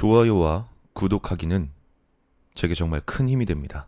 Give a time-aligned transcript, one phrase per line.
[0.00, 1.70] 좋아요와 구독하기는
[2.54, 3.86] 제게 정말 큰 힘이 됩니다.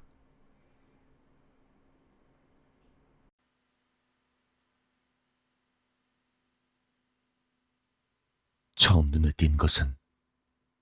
[8.77, 9.96] 처음 눈에 띈 것은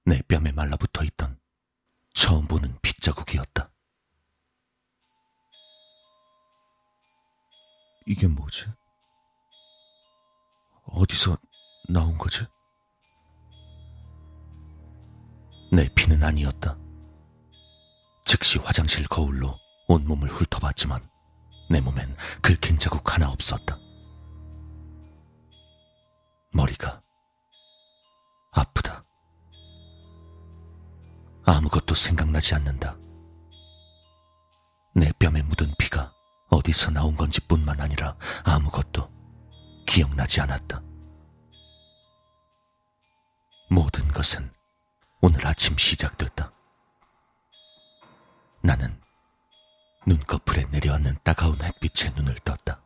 [0.05, 1.39] 내 뺨에 말라붙어 있던
[2.13, 3.71] 처음 보는 빗자국이었다.
[8.09, 8.65] 이게 뭐지?
[10.87, 11.39] 어디서
[11.89, 12.45] 나온 거지?
[15.73, 16.77] 내 피는 아니었다.
[18.25, 21.01] 즉시 화장실 거울로 온몸을 훑어봤지만
[21.71, 23.79] 내 몸엔 긁힌 자국 하나 없었다.
[26.53, 27.01] 머리가
[28.53, 29.03] 아프다.
[31.45, 32.97] 아무것도 생각나지 않는다.
[34.95, 36.13] 내 뺨에 묻은 피가
[36.51, 39.09] 어디서 나온 건지 뿐만 아니라 아무것도
[39.87, 40.83] 기억나지 않았다.
[43.71, 44.51] 모든 것은
[45.23, 46.51] 오늘 아침 시작됐다.
[48.63, 48.99] 나는
[50.07, 52.81] 눈꺼풀에 내려앉는 따가운 햇빛에 눈을 떴다.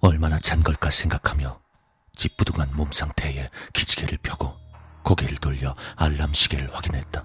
[0.00, 1.60] 얼마나 잔 걸까 생각하며
[2.16, 4.56] 찌뿌둥한 몸 상태에 기지개를 펴고
[5.04, 7.24] 고개를 돌려 알람 시계를 확인했다.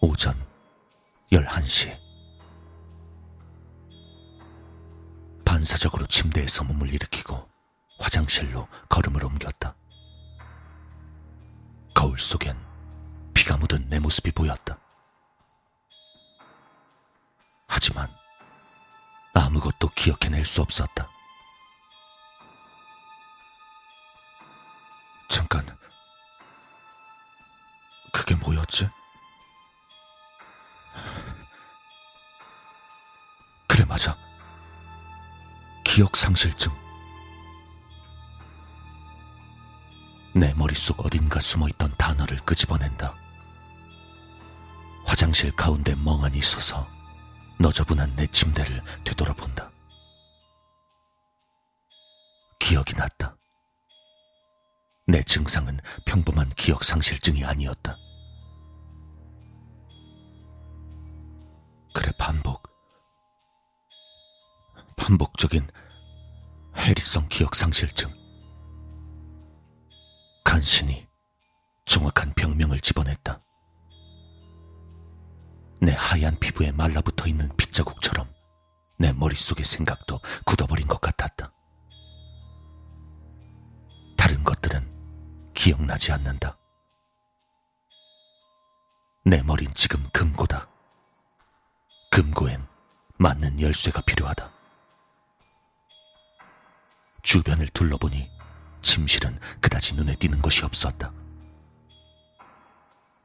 [0.00, 0.40] 오전
[1.32, 1.98] 11시.
[5.44, 7.48] 반사적으로 침대에서 몸을 일으키고
[7.98, 9.74] 화장실로 걸음을 옮겼다.
[11.94, 12.56] 거울 속엔
[13.34, 14.78] 피가 묻은 내 모습이 보였다.
[17.68, 18.08] 하지만
[19.34, 21.08] 아무것도 기억해낼 수 없었다.
[25.28, 25.66] 잠깐,
[28.12, 28.88] 그게 뭐였지?
[33.66, 34.16] 그래, 맞아.
[35.84, 36.87] 기억상실증.
[40.38, 43.12] 내 머릿속 어딘가 숨어있던 단어를 끄집어낸다.
[45.04, 46.86] 화장실 가운데 멍하니 서서
[47.58, 49.68] 너저분한 내 침대를 되돌아본다.
[52.60, 53.36] 기억이 났다.
[55.08, 57.96] 내 증상은 평범한 기억 상실증이 아니었다.
[61.94, 62.62] 그래, 반복.
[64.98, 65.68] 반복적인
[66.76, 68.17] 해리성 기억 상실증.
[70.48, 71.06] 간신히
[71.84, 73.38] 정확한 병명을 집어냈다.
[75.82, 78.32] 내 하얀 피부에 말라붙어 있는 빗자국처럼
[78.98, 81.52] 내 머릿속의 생각도 굳어버린 것 같았다.
[84.16, 84.90] 다른 것들은
[85.54, 86.56] 기억나지 않는다.
[89.26, 90.66] 내 머린 지금 금고다.
[92.10, 92.66] 금고엔
[93.18, 94.50] 맞는 열쇠가 필요하다.
[97.22, 98.37] 주변을 둘러보니
[98.82, 101.12] 침실은 그다지 눈에 띄는 것이 없었다.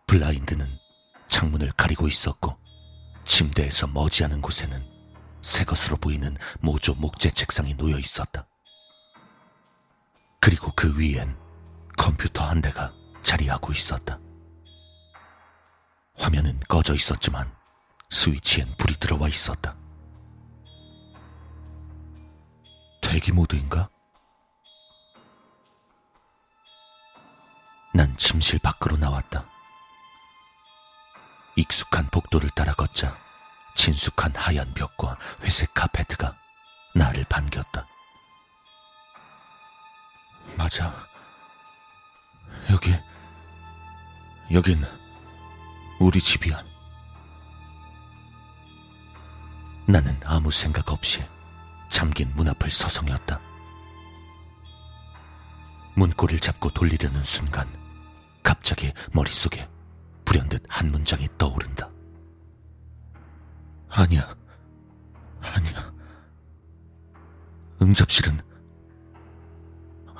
[0.07, 0.79] 블라인드는
[1.27, 2.57] 창문을 가리고 있었고
[3.25, 4.85] 침대에서 머지않은 곳에는
[5.41, 8.45] 새 것으로 보이는 모조 목재 책상이 놓여 있었다.
[10.39, 11.35] 그리고 그 위엔
[11.97, 12.93] 컴퓨터 한 대가
[13.23, 14.19] 자리하고 있었다.
[16.15, 17.51] 화면은 꺼져 있었지만
[18.09, 19.75] 스위치엔 불이 들어와 있었다.
[23.01, 23.89] 대기 모드인가?
[27.95, 29.45] 난 침실 밖으로 나왔다.
[31.55, 33.15] 익숙한 복도를 따라 걷자
[33.75, 36.35] 친숙한 하얀 벽과 회색 카페트가
[36.95, 37.85] 나를 반겼다.
[40.57, 41.05] 맞아.
[42.71, 42.95] 여기,
[44.51, 44.83] 여긴
[45.99, 46.63] 우리 집이야.
[49.87, 51.23] 나는 아무 생각 없이
[51.89, 53.39] 잠긴 문 앞을 서성였다.
[55.95, 57.82] 문고리를 잡고 돌리려는 순간
[58.43, 59.67] 갑자기 머릿속에
[60.25, 61.89] 불현듯 한 문장이 떠오른다.
[63.89, 64.35] 아니야.
[65.41, 65.93] 아니야.
[67.81, 68.39] 응접실은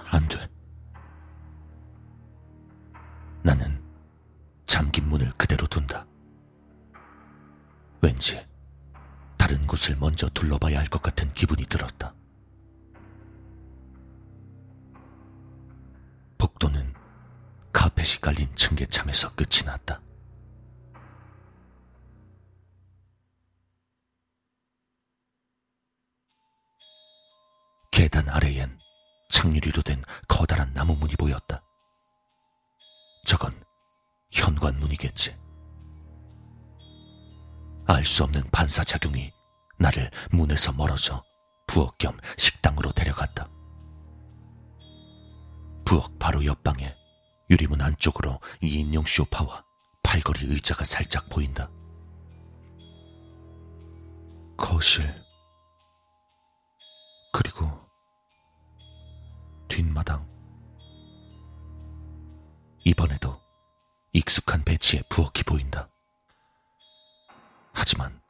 [0.09, 0.47] 안 돼.
[3.41, 3.81] 나는
[4.65, 6.05] 잠긴 문을 그대로 둔다.
[8.01, 8.45] 왠지
[9.37, 12.13] 다른 곳을 먼저 둘러봐야 할 것 같은 기분이 들었다.
[18.83, 20.01] 깔린 층계참에서 끝이 났다.
[27.91, 28.77] 계단 아래엔
[29.29, 31.61] 창유리로 된 커다란 나무 문이 보였다.
[33.25, 33.53] 저건
[34.31, 35.35] 현관문이겠지.
[37.87, 39.31] 알 수 없는 반사작용이
[39.77, 41.23] 나를 문에서 멀어져
[41.67, 43.47] 부엌 겸 식당으로 데려갔다.
[45.85, 47.02] 부엌 바로 옆방에
[47.49, 49.63] 유리문 안쪽으로 2인용 쇼파와
[50.03, 51.69] 팔걸이 의자가 살짝 보인다.
[54.57, 55.03] 거실,
[57.31, 57.69] 그리고
[59.67, 60.27] 뒷마당.
[62.85, 63.39] 이번에도
[64.13, 65.87] 익숙한 배치의 부엌이 보인다.
[67.73, 68.21] 하지만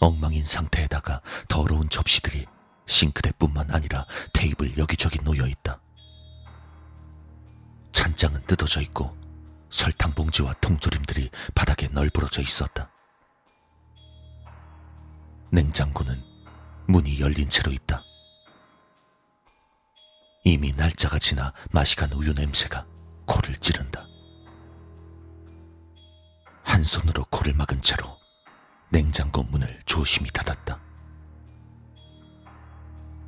[0.00, 2.46] 엉망인 상태에다가 더러운 접시들이
[2.86, 5.80] 싱크대뿐만 아니라 테이블 여기저기 놓여 있다.
[8.00, 9.14] 찬장은 뜯어져 있고
[9.70, 12.90] 설탕 봉지와 통조림들이 바닥에 널브러져 있었다.
[15.52, 16.24] 냉장고는
[16.88, 18.02] 문이 열린 채로 있다.
[20.44, 22.86] 이미 날짜가 지나 맛이 간 우유 냄새가
[23.26, 24.06] 코를 찌른다.
[26.64, 28.18] 한 손으로 코를 막은 채로
[28.88, 30.80] 냉장고 문을 조심히 닫았다.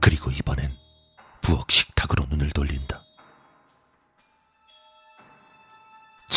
[0.01, 0.75] 그리고 이번엔
[1.43, 2.92] 부엌 식탁으로 눈을 돌린다.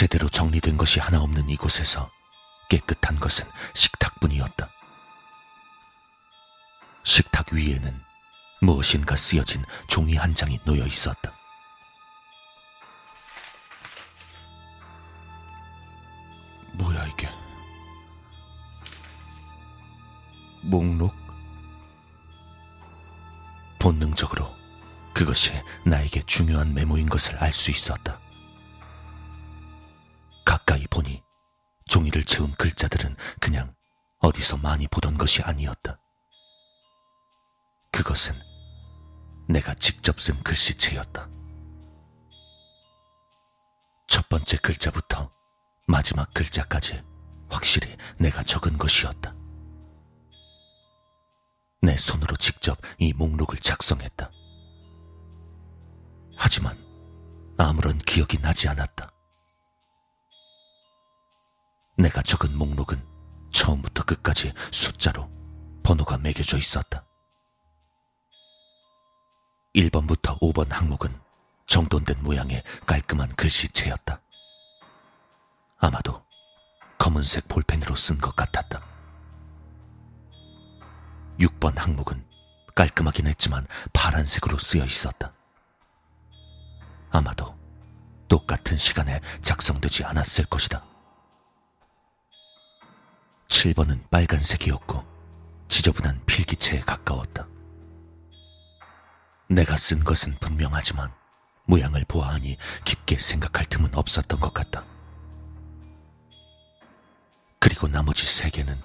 [0.05, 2.11] 제대로 정리된 것이 하나 없는 이곳에서
[2.69, 4.69] 깨끗한 것은 식탁뿐이었다.
[7.03, 7.99] 식탁 위에는
[8.61, 11.33] 무엇인가 쓰여진 종이 한 장이 놓여 있었다.
[16.73, 17.27] 뭐야 이게?
[20.61, 21.15] 목록?
[23.79, 24.55] 본능적으로
[25.15, 25.51] 그것이
[25.83, 28.19] 나에게 중요한 메모인 것을 알 수 있었다.
[30.95, 31.21] 보니
[31.89, 33.75] 종이를 채운 글자들은 그냥
[34.19, 35.97] 어디서 많이 보던 것이 아니었다.
[37.91, 38.33] 그것은
[39.49, 41.29] 내가 직접 쓴 글씨체였다.
[44.07, 45.29] 첫 번째 글자부터
[45.87, 47.03] 마지막 글자까지
[47.49, 49.33] 확실히 내가 적은 것이었다.
[51.81, 54.31] 내 손으로 직접 이 목록을 작성했다.
[56.37, 56.81] 하지만
[57.57, 59.14] 아무런 기억이 나지 않았다.
[61.97, 63.01] 내가 적은 목록은
[63.53, 65.29] 처음부터 끝까지 숫자로
[65.83, 67.03] 번호가 매겨져 있었다.
[69.75, 71.13] 1번부터 5번 항목은
[71.67, 74.19] 정돈된 모양의 깔끔한 글씨체였다.
[75.77, 76.23] 아마도
[76.97, 78.81] 검은색 볼펜으로 쓴 것 같았다.
[81.39, 82.25] 6번 항목은
[82.75, 85.31] 깔끔하긴 했지만 파란색으로 쓰여 있었다.
[87.11, 87.55] 아마도
[88.27, 90.94] 똑같은 시간에 작성되지 않았을 것이다.
[93.49, 95.03] 7번은 빨간색이었고
[95.69, 97.47] 지저분한 필기체에 가까웠다.
[99.49, 101.11] 내가 쓴 것은 분명하지만
[101.67, 104.83] 모양을 보아하니 깊게 생각할 틈은 없었던 것 같다.
[107.59, 108.79] 그리고 나머지 세 개는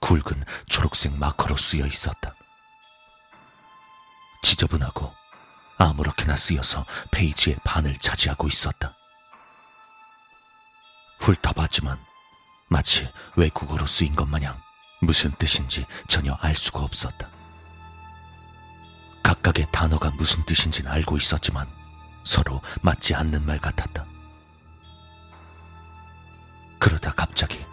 [0.00, 2.34] 굵은 초록색 마커로 쓰여 있었다.
[4.42, 5.12] 지저분하고
[5.78, 8.96] 아무렇게나 쓰여서 페이지의 반을 차지하고 있었다.
[11.20, 11.98] 훑어봤지만
[12.68, 14.60] 마치 외국어로 쓰인 것 마냥
[15.00, 17.30] 무슨 뜻인지 전혀 알 수가 없었다.
[19.22, 21.68] 각각의 단어가 무슨 뜻인지는 알고 있었지만
[22.24, 24.04] 서로 맞지 않는 말 같았다.
[26.78, 27.64] 그러다 갑자기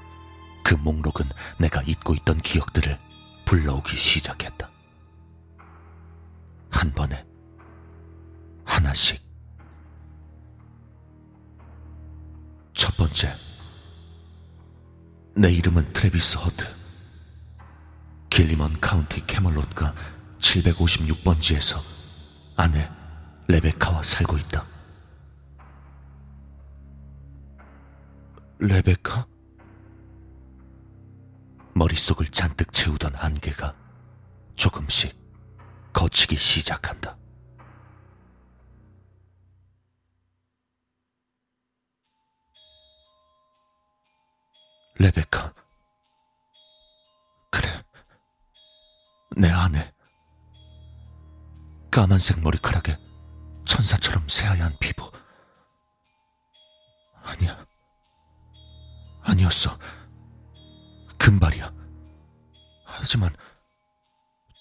[0.63, 2.99] 그 목록은 내가 잊고 있던 기억들을
[3.45, 4.69] 불러오기 시작했다.
[6.71, 7.25] 한 번에
[8.65, 9.21] 하나씩.
[12.73, 13.52] 첫 번째.
[15.35, 16.63] 내 이름은 트레비스 허드.
[18.29, 19.95] 길리먼 카운티 캐멀롯가
[20.39, 21.81] 756번지에서
[22.55, 22.89] 아내
[23.47, 24.63] 레베카와 살고 있다.
[28.59, 29.25] 레베카?
[31.73, 33.75] 머릿속을 잔뜩 채우던 안개가
[34.55, 35.17] 조금씩
[35.93, 37.17] 걷히기 시작한다.
[44.95, 45.53] 레베카.
[47.51, 47.83] 그래.
[49.35, 49.91] 내 아내.
[51.91, 52.97] 까만색 머리카락에
[53.67, 55.11] 천사처럼 새하얀 피부.
[57.23, 57.65] 아니야.
[59.23, 59.77] 아니었어.
[61.17, 61.71] 금발이야.
[62.85, 63.35] 하지만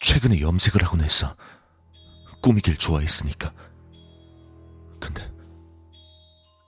[0.00, 1.36] 최근에 염색을 하곤 했어.
[2.42, 3.52] 꾸미길 좋아했으니까.
[5.00, 5.30] 근데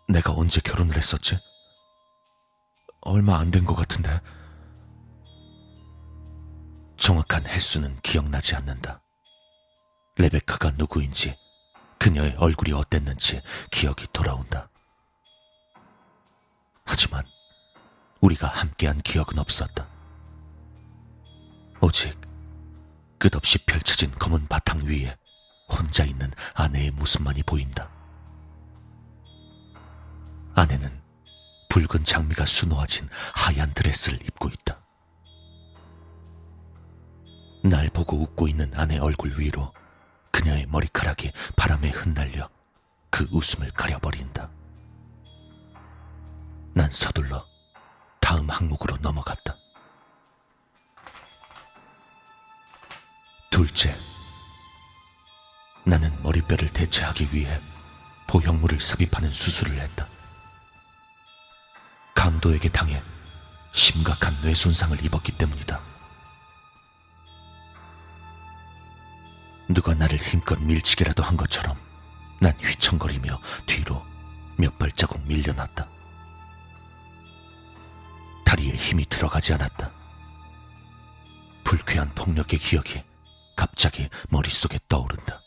[0.08, 1.38] 내가 언제 결혼을 했었지?
[3.04, 4.20] 얼마 안 된 것 같은데.
[6.98, 9.00] 정확한 횟수는 기억나지 않는다.
[10.16, 11.36] 레베카가 누구인지,
[11.98, 14.70] 그녀의 얼굴이 어땠는지 기억이 돌아온다.
[16.86, 17.24] 하지만
[18.20, 19.86] 우리가 함께한 기억은 없었다.
[21.82, 22.18] 오직
[23.18, 25.14] 끝없이 펼쳐진 검은 바탕 위에
[25.70, 27.90] 혼자 있는 아내의 모습만이 보인다.
[30.54, 31.03] 아내는
[31.74, 34.78] 붉은 장미가 수놓아진 하얀 드레스를 입고 있다.
[37.64, 39.74] 날 보고 웃고 있는 아내 얼굴 위로
[40.30, 42.48] 그녀의 머리카락이 바람에 흩날려
[43.10, 44.52] 그 웃음을 가려버린다.
[46.74, 47.44] 난 서둘러
[48.20, 49.56] 다음 항목으로 넘어갔다.
[53.50, 53.96] 둘째,
[55.84, 57.60] 나는 머리뼈를 대체하기 위해
[58.28, 60.13] 보형물을 삽입하는 수술을 했다.
[62.24, 63.02] 강도에게 당해
[63.74, 65.78] 심각한 뇌 손상을 입었기 때문이다.
[69.68, 71.76] 누가 나를 힘껏 밀치기라도 한 것처럼
[72.40, 74.02] 난 휘청거리며 뒤로
[74.56, 75.86] 몇 발자국 밀려났다.
[78.46, 79.90] 다리에 힘이 들어가지 않았다.
[81.62, 83.04] 불쾌한 폭력의 기억이
[83.54, 85.42] 갑자기 머릿속에 떠오른다.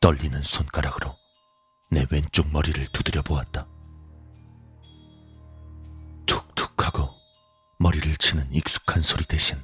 [0.00, 1.16] 떨리는 손가락으로
[1.90, 3.71] 내 왼쪽 머리를 두드려 보았다.
[6.82, 7.14] 툭툭하고
[7.78, 9.62] 머리를 치는 익숙한 소리 대신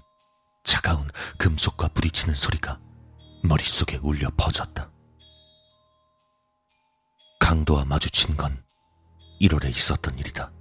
[0.65, 2.79] 차가운 금속과 부딪히는 소리가
[3.43, 4.91] 머릿속에 울려 퍼졌다.
[7.41, 8.63] 강도와 마주친 건
[9.41, 10.53] 1월에 있었던 일이다.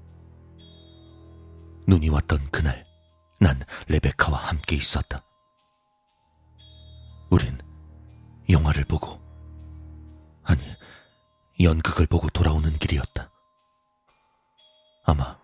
[1.88, 2.86] 눈이 왔던 그날,
[3.40, 5.24] 난 레베카와 함께 있었다.
[7.30, 7.58] 우린
[8.50, 9.20] 영화를 보고,
[10.44, 10.64] 아니,
[11.60, 13.30] 연극을 보고 돌아오는 길이었다.
[15.06, 15.38] 아마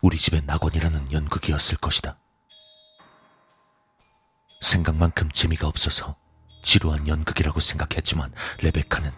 [0.00, 2.16] 우리 집의 낙원이라는 연극이었을 것이다.
[4.60, 6.16] 생각만큼 재미가 없어서
[6.62, 9.10] 지루한 연극이라고 생각했지만 레베카는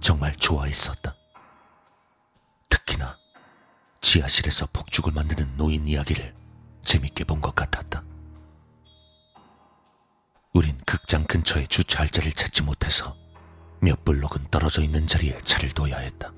[0.00, 1.14] 정말 좋아했었다.
[2.68, 3.16] 특히나
[4.00, 6.34] 지하실에서 폭죽을 만드는 노인 이야기를
[6.84, 8.02] 재밌게 본 것 같았다.
[10.52, 13.16] 우린 극장 근처에 주차할 자리를 찾지 못해서
[13.80, 16.32] 몇 블록은 떨어져 있는 자리에 차를 둬야 했다.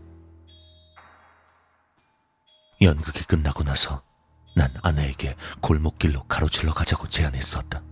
[2.80, 4.02] 연극이 끝나고 나서
[4.54, 7.82] 난 아내에게 골목길로 가로질러 가자고 제안했었다.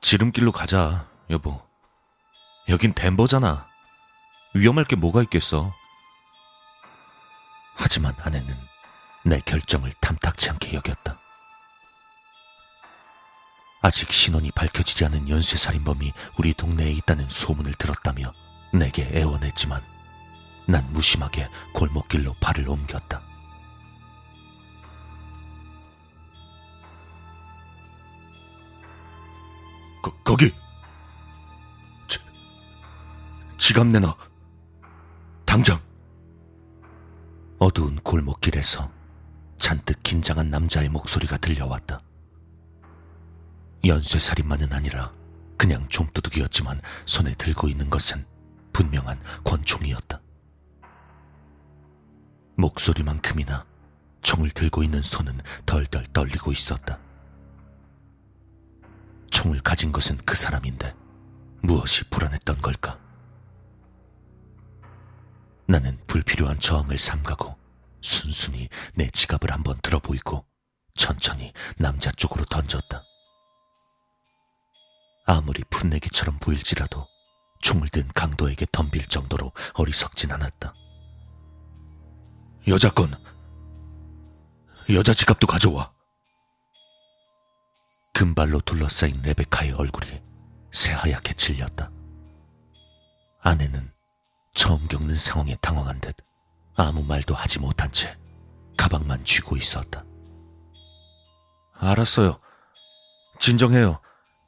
[0.00, 1.60] 지름길로 가자, 여보.
[2.68, 3.66] 여긴 덴버잖아.
[4.54, 5.72] 위험할 게 뭐가 있겠어.
[7.74, 8.56] 하지만 아내는
[9.24, 11.18] 내 결정을 탐탁치 않게 여겼다.
[13.80, 18.32] 아직 신원이 밝혀지지 않은 연쇄살인범이 우리 동네에 있다는 소문을 들었다며
[18.72, 19.82] 내게 애원했지만
[20.66, 23.20] 난 무심하게 골목길로 발을 옮겼다.
[30.02, 30.52] 거, 거기!
[32.08, 32.18] 지,
[33.58, 34.16] 지갑 내놔.
[35.44, 35.80] 당장!
[37.58, 38.90] 어두운 골목길에서
[39.58, 42.00] 잔뜩 긴장한 남자의 목소리가 들려왔다.
[43.84, 45.12] 연쇄살인만은 아니라
[45.56, 48.24] 그냥 좀도둑이었지만 손에 들고 있는 것은
[48.72, 50.21] 분명한 권총이었다.
[52.56, 53.66] 목소리만큼이나
[54.22, 56.98] 총을 들고 있는 손은 덜덜 떨리고 있었다.
[59.30, 60.94] 총을 가진 것은 그 사람인데
[61.62, 62.98] 무엇이 불안했던 걸까?
[65.66, 67.56] 나는 불필요한 저항을 삼가고
[68.00, 70.44] 순순히 내 지갑을 한번 들어보이고
[70.94, 73.02] 천천히 남자 쪽으로 던졌다.
[75.26, 77.06] 아무리 풋내기처럼 보일지라도
[77.62, 80.74] 총을 든 강도에게 덤빌 정도로 어리석진 않았다.
[82.68, 83.12] 여자 건,
[84.90, 85.90] 여자 지갑도 가져와.
[88.14, 90.22] 금발로 둘러싸인 레베카의 얼굴이
[90.72, 91.90] 새하얗게 질렸다.
[93.42, 93.90] 아내는
[94.54, 96.14] 처음 겪는 상황에 당황한 듯
[96.76, 98.16] 아무 말도 하지 못한 채
[98.76, 100.04] 가방만 쥐고 있었다.
[101.74, 102.38] 알았어요.
[103.40, 103.98] 진정해요.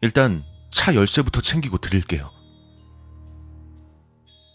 [0.03, 2.31] 일단 차 열쇠부터 챙기고 드릴게요.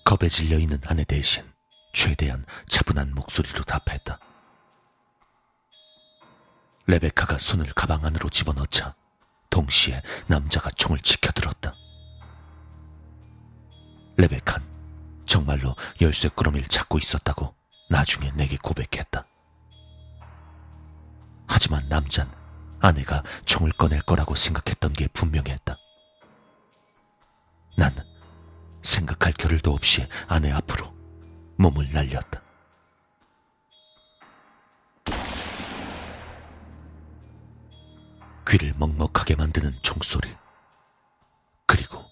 [0.05, 1.48] 겁에 질려 있는 아내 대신
[1.91, 4.19] 최대한 차분한 목소리로 답했다.
[6.87, 8.95] 레베카가 손을 가방 안으로 집어넣자
[9.49, 11.75] 동시에 남자가 총을 치켜들었다.
[14.17, 14.67] 레베칸
[15.27, 17.53] 정말로 열쇠 꾸러미를 찾고 있었다고
[17.89, 19.23] 나중에 내게 고백했다.
[21.47, 22.29] 하지만 남잔
[22.81, 25.77] 아내가 총을 꺼낼 거라고 생각했던 게 분명했다.
[27.77, 27.95] 난
[28.83, 30.98] 생각할 겨를도 없이 아내 앞으로
[31.59, 32.41] 몸을 날렸다.
[38.47, 40.33] 귀를 먹먹하게 만드는 총소리.
[41.67, 42.09] 그리고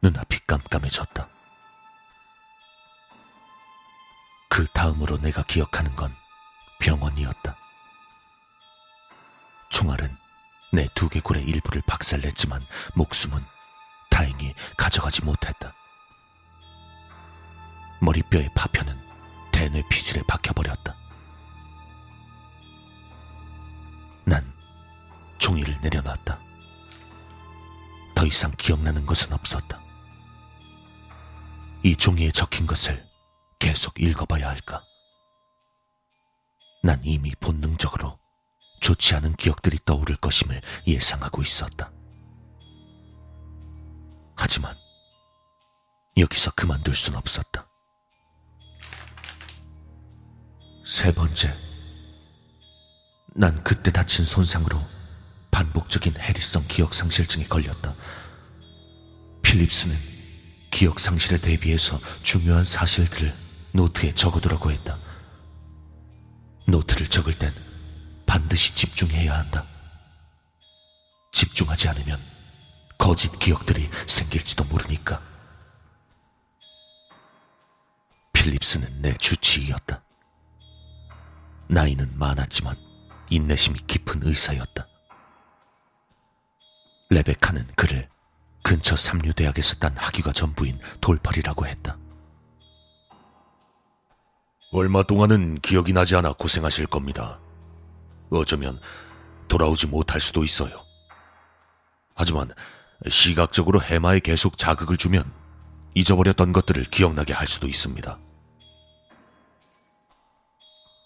[0.00, 1.28] 눈앞이 깜깜해졌다.
[4.48, 6.10] 그 다음으로 내가 기억하는 건
[6.80, 7.54] 병원이었다.
[9.68, 10.16] 총알은
[10.72, 13.44] 내 두개골의 일부를 박살냈지만 목숨은
[14.08, 15.74] 다행히 가져가지 못했다.
[18.00, 18.96] 머리뼈의 파편은
[19.52, 20.96] 대뇌 피질에 박혀버렸다.
[24.24, 24.52] 난
[25.38, 26.38] 종이를 내려놨다.
[28.14, 29.80] 더 이상 기억나는 것은 없었다.
[31.82, 33.06] 이 종이에 적힌 것을
[33.58, 34.82] 계속 읽어봐야 할까?
[36.82, 38.18] 난 이미 본능적으로
[38.80, 41.90] 좋지 않은 기억들이 떠오를 것임을 예상하고 있었다.
[44.36, 44.76] 하지만
[46.16, 47.67] 여기서 그만둘 순 없었다.
[50.88, 51.54] 세 번째,
[53.34, 54.80] 난 그때 다친 손상으로
[55.50, 57.94] 반복적인 해리성 기억 상실증에 걸렸다.
[59.42, 59.94] 필립스는
[60.70, 63.34] 기억 상실에 대비해서 중요한 사실들을
[63.74, 64.98] 노트에 적어두라고 했다.
[66.66, 67.52] 노트를 적을 땐
[68.24, 69.66] 반드시 집중해야 한다.
[71.32, 72.18] 집중하지 않으면
[72.96, 75.20] 거짓 기억들이 생길지도 모르니까.
[78.32, 80.07] 필립스는 내 주치의였다.
[81.68, 82.76] 나이는 많았지만
[83.30, 84.86] 인내심이 깊은 의사였다.
[87.10, 88.08] 레베카는 그를
[88.62, 91.96] 근처 삼류대학에서 딴 학위가 전부인 돌팔이라고 했다.
[94.72, 97.38] 얼마 동안은 기억이 나지 않아 고생하실 겁니다.
[98.30, 98.78] 어쩌면
[99.48, 100.84] 돌아오지 못할 수도 있어요.
[102.14, 102.50] 하지만
[103.08, 105.24] 시각적으로 해마에 계속 자극을 주면
[105.94, 108.18] 잊어버렸던 것들을 기억나게 할 수도 있습니다.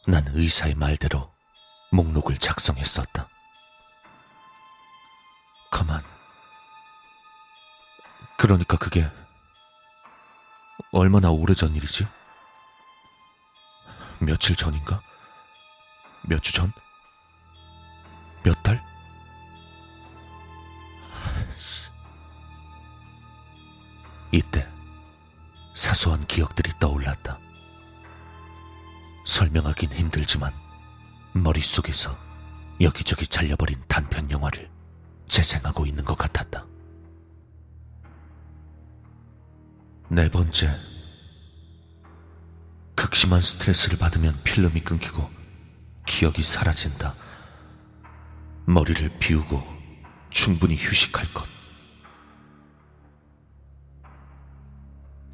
[0.06, 1.32] 난 의사의 말대로
[1.92, 3.28] 목록을 작성했었다.
[5.70, 6.02] 가만.
[8.36, 9.08] 그러니까 그게
[10.92, 12.06] 얼마나 오래전 일이지?
[14.20, 15.00] 며칠 전인가?
[16.28, 16.72] 몇 주 전?
[18.42, 18.82] 몇 달?
[24.32, 24.66] 이때
[25.74, 27.38] 사소한 기억들이 떠올랐다.
[29.24, 30.52] 설명하긴 힘들지만
[31.34, 32.16] 머릿속에서
[32.80, 34.70] 여기저기 잘려버린 단편 영화를
[35.26, 36.66] 재생하고 있는 것 같았다.
[40.10, 40.70] 네 번째,
[42.94, 45.30] 극심한 스트레스를 받으면 필름이 끊기고
[46.06, 47.14] 기억이 사라진다.
[48.66, 49.62] 머리를 비우고
[50.30, 51.46] 충분히 휴식할 것.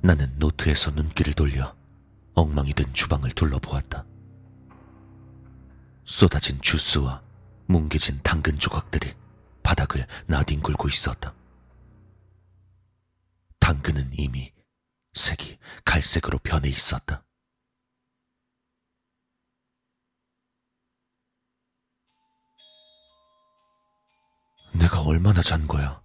[0.01, 1.75] 나는 노트에서 눈길을 돌려
[2.39, 4.07] 엉망이 된 주방을 둘러보았다.
[6.05, 7.23] 쏟아진 주스와
[7.67, 9.13] 뭉개진 당근 조각들이
[9.65, 11.35] 바닥을 나뒹굴고 있었다.
[13.59, 14.53] 당근은 이미
[15.15, 17.25] 색이 갈색으로 변해 있었다.
[24.75, 26.01] 내가 얼마나 잔 거야?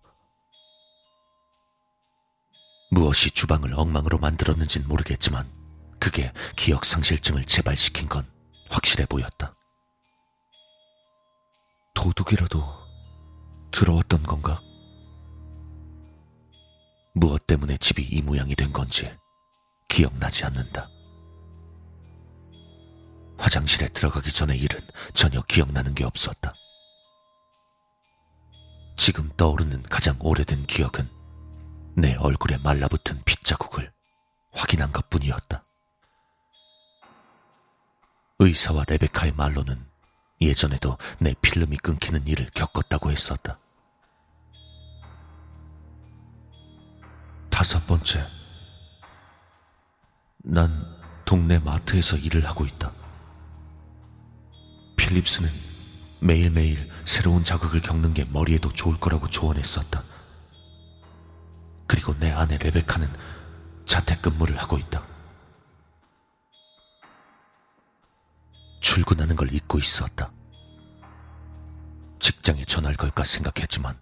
[2.89, 5.62] 무엇이 주방을 엉망으로 만들었는진 모르겠지만
[6.03, 8.29] 그게 기억 상실증을 재발시킨 건
[8.69, 9.53] 확실해 보였다.
[11.93, 12.61] 도둑이라도
[13.71, 14.59] 들어왔던 건가?
[17.15, 19.09] 무엇 때문에 집이 이 모양이 된 건지
[19.87, 20.89] 기억나지 않는다.
[23.37, 24.81] 화장실에 들어가기 전의 일은
[25.13, 26.53] 전혀 기억나는 게 없었다.
[28.97, 31.07] 지금 떠오르는 가장 오래된 기억은
[31.95, 33.89] 내 얼굴에 말라붙은 핏자국을
[34.51, 35.63] 확인한 것 뿐이었다.
[38.39, 39.85] 의사와 레베카의 말로는
[40.41, 43.57] 예전에도 내 필름이 끊기는 일을 겪었다고 했었다.
[47.49, 48.25] 다섯 번째,
[50.43, 50.85] 난
[51.25, 52.91] 동네 마트에서 일을 하고 있다.
[54.97, 55.49] 필립스는
[56.19, 60.03] 매일매일 새로운 자극을 겪는 게 머리에도 좋을 거라고 조언했었다.
[61.87, 63.07] 그리고 내 아내 레베카는
[63.85, 65.12] 자택 근무를 하고 있다.
[68.83, 70.29] 출근하는 걸 잊고 있었다.
[72.19, 73.99] 직장에 전화를 걸까 생각했지만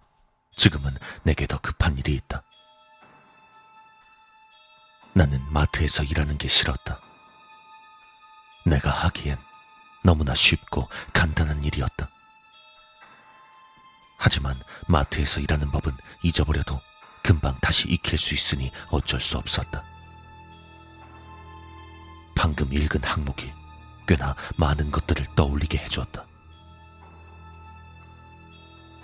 [0.56, 2.42] 지금은 내게 더 급한 일이 있다.
[5.14, 7.00] 나는 마트에서 일하는 게 싫었다.
[8.66, 9.38] 내가 하기엔
[10.04, 12.08] 너무나 쉽고 간단한 일이었다.
[14.18, 16.80] 하지만 마트에서 일하는 법은 잊어버려도
[17.22, 19.84] 금방 다시 익힐 수 있으니 어쩔 수 없었다.
[22.34, 23.61] 방금 읽은 항목이
[24.12, 26.26] 꽤나 많은 것들을 떠올리게 해주었다.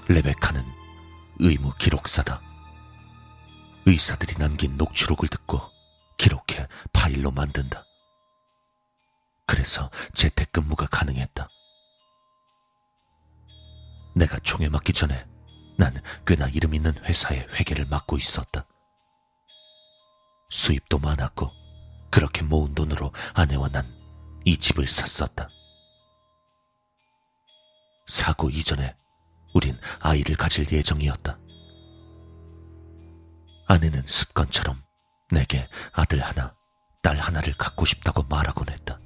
[0.08, 0.62] 레베카는
[1.38, 2.42] 의무 기록사다.
[3.86, 5.62] 의사들이 남긴 녹취록을 듣고
[6.18, 7.86] 기록해 파일로 만든다.
[9.46, 11.48] 그래서 재택근무가 가능했다.
[14.14, 15.24] 내가 총에 맞기 전에
[15.78, 15.94] 난
[16.26, 18.66] 꽤나 이름 있는 회사의 회계를 맡고 있었다.
[20.50, 21.50] 수입도 많았고
[22.10, 23.97] 그렇게 모은 돈으로 아내와 난
[24.48, 25.50] 이 집을 샀었다.
[28.06, 28.96] 사고 이전에
[29.52, 31.38] 우린 아이를 가질 예정이었다.
[33.66, 34.82] 아내는 습관처럼
[35.32, 36.50] 내게 아들 하나,
[37.02, 38.98] 딸 하나를 갖고 싶다고 말하곤 했다.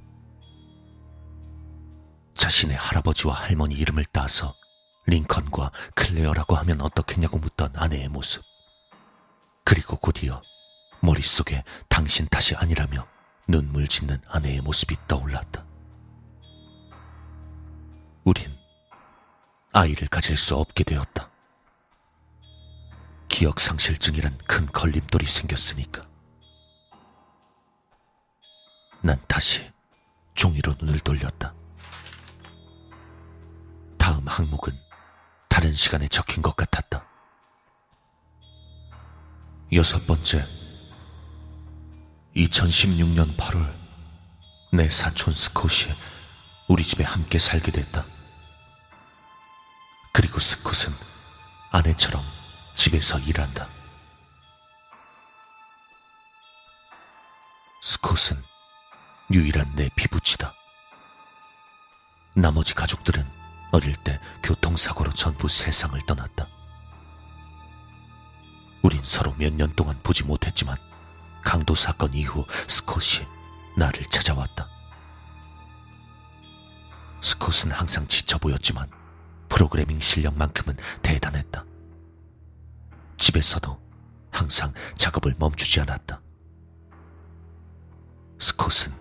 [2.37, 4.55] 자신의 할아버지와 할머니 이름을 따서
[5.09, 8.45] 링컨과 클레어라고 하면 어떻겠냐고 묻던 아내의 모습.
[9.65, 10.41] 그리고 곧이어
[11.03, 13.12] 머릿속에 당신 탓이 아니라며
[13.49, 15.65] 눈물 짓는 아내의 모습이 떠올랐다.
[18.25, 18.57] 우린
[19.73, 21.29] 아이를 가질 수 없게 되었다.
[23.29, 26.07] 기억상실증이란 큰 걸림돌이 생겼으니까.
[29.03, 29.73] 난 다시
[30.35, 31.55] 종이로 눈을 돌렸다.
[33.99, 34.79] 다음 항목은
[35.49, 37.05] 다른 시간에 적힌 것 같았다.
[39.73, 40.47] 여섯 번째,
[42.37, 43.73] 2016년 8월,
[44.73, 45.93] 내 사촌 스콧이
[46.69, 48.05] 우리 집에 함께 살게 됐다.
[50.13, 50.95] 그리고 스콧은
[51.71, 52.23] 아내처럼
[52.75, 53.69] 집에서 일한다.
[57.83, 58.43] 스콧은
[59.31, 60.55] 유일한 내 피부치다.
[62.35, 63.27] 나머지 가족들은
[63.73, 66.49] 어릴 때 교통사고로 전부 세상을 떠났다.
[68.83, 70.77] 우린 서로 몇 년 동안 보지 못했지만
[71.43, 73.27] 강도 사건 이후 스콧이
[73.77, 74.69] 나를 찾아왔다.
[77.23, 78.89] 스콧은 항상 지쳐 보였지만
[79.49, 81.65] 프로그래밍 실력만큼은 대단했다.
[83.19, 83.81] 집에서도
[84.31, 86.21] 항상 작업을 멈추지 않았다.
[88.39, 88.93] 스콧은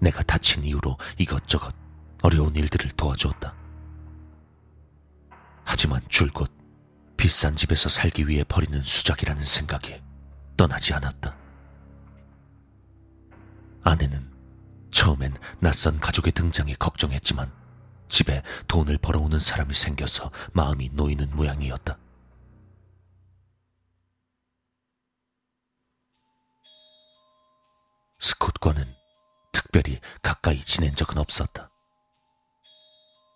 [0.00, 1.74] 내가 다친 이후로 이것저것
[2.22, 3.54] 어려운 일들을 도와주었다.
[5.64, 6.50] 하지만 줄곧
[7.16, 10.02] 비싼 집에서 살기 위해 버리는 수작이라는 생각이
[10.56, 11.41] 떠나지 않았다.
[13.84, 14.30] 아내는
[14.92, 17.52] 처음엔 낯선 가족의 등장에 걱정했지만
[18.08, 21.98] 집에 돈을 벌어오는 사람이 생겨서 마음이 놓이는 모양이었다.
[28.20, 28.94] 스콧과는
[29.52, 31.68] 특별히 가까이 지낸 적은 없었다.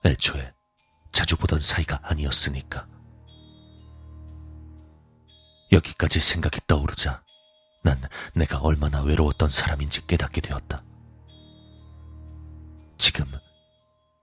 [0.04, 0.54] 애초에
[1.12, 2.86] 자주 보던 사이가 아니었으니까.
[5.72, 7.25] 여기까지 생각이 떠오르자
[7.86, 8.02] 난
[8.34, 10.82] 내가 얼마나 외로웠던 사람인지 깨닫게 되었다.
[12.98, 13.30] 지금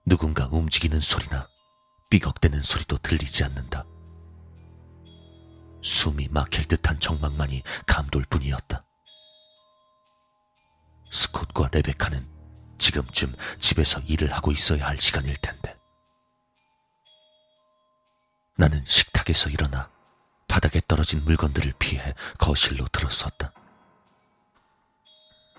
[0.04, 1.48] 누군가 움직이는 소리나
[2.10, 3.86] 삐걱대는 소리도 들리지 않는다.
[5.82, 8.84] 숨이 막힐 듯한 정막만이 감돌 뿐이었다.
[11.10, 12.22] 스콧과 레베카는
[12.76, 15.74] 지금쯤 집에서 일을 하고 있어야 할 시간일 텐데.
[18.58, 19.93] 나는 식탁에서 일어나
[20.54, 23.52] 바닥에 떨어진 물건들을 피해 거실로 들어섰다.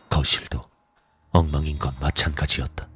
[0.10, 0.66] 거실도
[1.32, 2.88] 엉망인 건 마찬가지였다.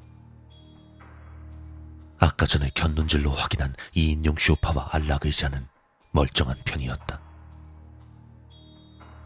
[2.20, 5.68] 아까 전에 견눈질로 확인한 2인용 쇼파와 안락 의자는
[6.14, 7.20] 멀쩡한 편이었다.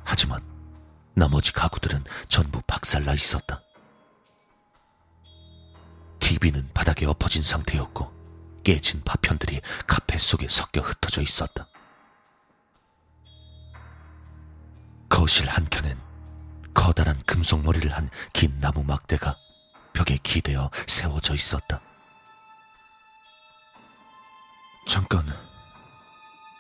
[0.04, 0.42] 하지만
[1.14, 3.62] 나머지 가구들은 전부 박살나 있었다.
[6.22, 8.12] TV는 바닥에 엎어진 상태였고
[8.64, 11.68] 깨진 파편들이 카펫 속에 섞여 흩어져 있었다.
[15.14, 16.02] 거실 한켠엔
[16.74, 19.38] 커다란 금속 머리를 한 긴 나무 막대가
[19.94, 21.80] 벽에 기대어 세워져 있었다.
[24.88, 25.24] 잠깐,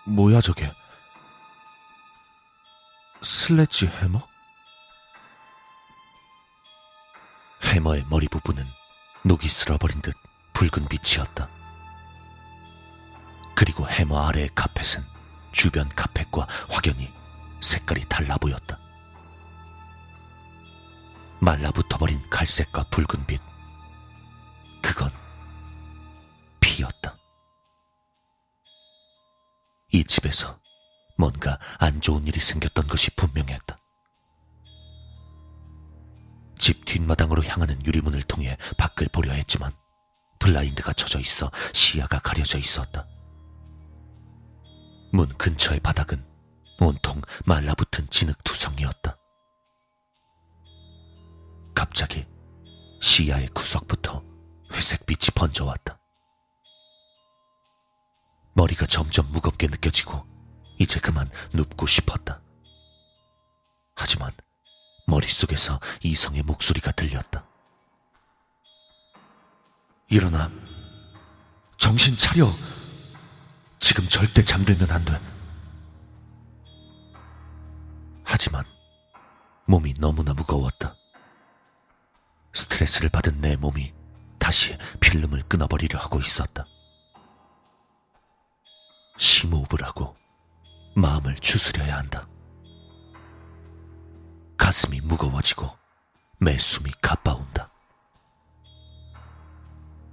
[0.05, 0.71] 뭐야 저게?
[3.23, 4.21] 슬래지 해머?
[7.63, 8.63] 해머의 머리 부분은
[9.25, 10.13] 녹이 쓸어버린 듯
[10.53, 11.49] 붉은 빛이었다.
[13.55, 15.03] 그리고 해머 아래의 카펫은
[15.51, 17.11] 주변 카펫과 확연히
[17.63, 18.77] 색깔이 달라 보였다.
[21.39, 23.41] 말라붙어버린 갈색과 붉은 빛.
[24.81, 25.11] 그건
[26.59, 27.15] 피였다.
[29.91, 30.59] 이 집에서
[31.17, 33.77] 뭔가 안 좋은 일이 생겼던 것이 분명했다.
[36.59, 39.73] 집 뒷마당으로 향하는 유리문을 통해 밖을 보려 했지만
[40.39, 43.05] 블라인드가 젖어 있어 시야가 가려져 있었다.
[45.11, 46.32] 문 근처의 바닥은
[46.79, 49.15] 온통 말라붙은 진흙투성이었다.
[51.75, 52.25] 갑자기
[53.01, 54.23] 시야의 구석부터
[54.73, 55.99] 회색 빛이 번져왔다.
[58.55, 60.23] 머리가 점점 무겁게 느껴지고
[60.79, 62.39] 이제 그만 눕고 싶었다.
[63.95, 64.31] 하지만
[65.07, 67.45] 머릿속에서 이성의 목소리가 들렸다.
[70.09, 70.51] 일어나.
[71.79, 72.51] 정신 차려.
[73.79, 75.32] 지금 절대 잠들면 안 돼.
[78.33, 78.65] 하지만
[79.67, 80.95] 몸이 너무나 무거웠다.
[82.55, 83.93] 스트레스를 받은 내 몸이
[84.39, 86.65] 다시 필름을 끊어버리려 하고 있었다.
[89.19, 90.15] 심호흡을 하고
[90.95, 92.27] 마음을 추스려야 한다.
[94.57, 95.69] 가슴이 무거워지고
[96.39, 97.67] 매 숨이 가빠온다.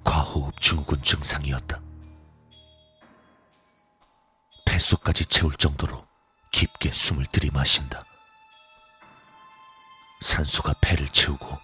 [0.05, 1.81] 과호흡 증후군 증상이었다.
[4.67, 6.05] 뱃속까지 채울 정도로
[6.53, 8.10] 깊게 숨을 들이마신다.
[10.21, 11.59] 산소가 폐를 채우고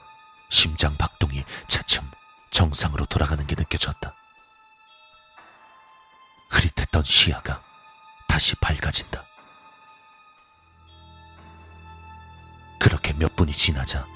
[0.48, 2.02] 심장 박동이 차츰
[2.50, 4.14] 정상으로 돌아가는 게 느껴졌다.
[6.50, 7.62] 흐릿했던 시야가
[8.26, 9.24] 다시 밝아진다.
[12.78, 14.06] 그렇게 몇 분이 지나자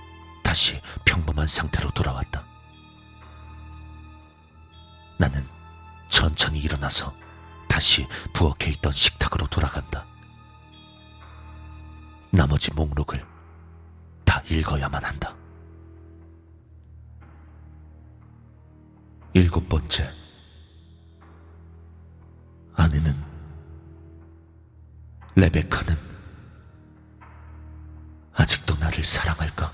[0.43, 2.45] 다시 평범한 상태로 돌아왔다.
[5.19, 5.47] 나는
[6.09, 7.15] 천천히 일어나서
[7.69, 10.07] 다시 부엌에 있던 식탁으로 돌아간다.
[12.31, 13.27] 나머지 목록을
[14.31, 15.35] 다 읽어야만 한다.
[19.33, 20.09] 일곱 번째.
[22.77, 23.13] 아내는
[25.35, 25.97] 레베카는
[28.35, 29.73] 아직도 나를 사랑할까?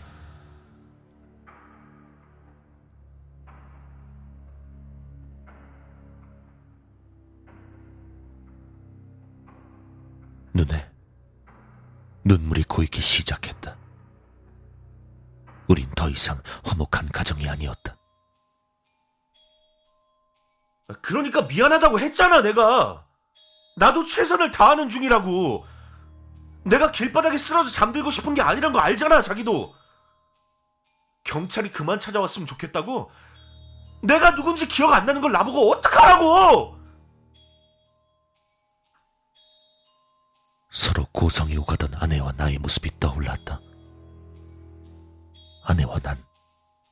[10.54, 10.90] 눈에
[12.24, 13.85] 눈물이 고이기 시작했다.
[15.68, 17.96] 우린 더 이상 화목한 가정이 아니었다.
[21.02, 23.04] 그러니까 미안하다고 했잖아, 내가.
[23.76, 25.66] 나도 최선을 다하는 중이라고.
[26.64, 29.74] 내가 길바닥에 쓰러져 잠들고 싶은 게 아니란 거 알잖아, 자기도.
[31.24, 33.10] 경찰이 그만 찾아왔으면 좋겠다고?
[34.04, 36.76] 내가 누군지 기억 안 나는 걸 나보고 어떡하라고!
[40.72, 43.60] 서로 고성이 오가던 아내와 나의 모습이 떠올랐다.
[45.66, 46.22] 아내와 난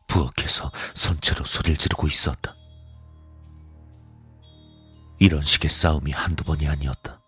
[0.08, 2.54] 부엌에서 선체로 소리를 지르고 있었다.
[5.20, 7.22] 이런 식의 싸움이 한두 번이 아니었다.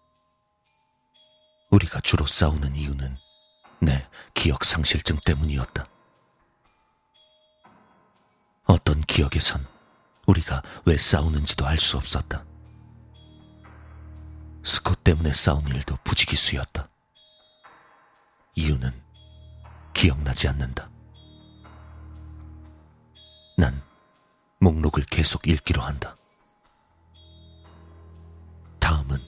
[1.71, 3.17] 우리가 주로 싸우는 이유는
[3.81, 5.89] 내 기억 상실증 때문이었다.
[8.67, 9.65] 어떤 기억에선
[10.27, 12.45] 우리가 왜 싸우는지도 알 수 없었다.
[14.65, 16.89] 스콧 때문에 싸운 일도 부지기수였다.
[18.57, 18.93] 이유는
[19.95, 20.91] 기억나지 않는다.
[23.57, 23.83] 난
[24.61, 26.15] 목록을 계속 읽기로 한다.
[28.79, 29.19] 다음은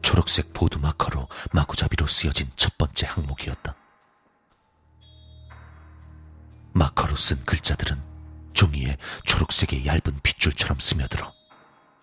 [0.00, 3.74] 초록색 보드 마커로 마구잡이로 쓰여진 첫 번째 항목이었다.
[6.74, 8.00] 마커로 쓴 글자들은
[8.54, 11.32] 종이에 초록색의 얇은 핏줄처럼 스며들어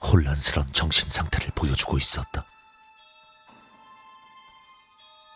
[0.02, 2.46] 혼란스러운 정신 상태를 보여주고 있었다.